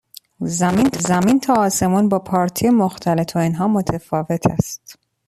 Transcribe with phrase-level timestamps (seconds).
[1.05, 4.97] زمین تا آسمون با پارتی مختلط و اینها متفاوت است.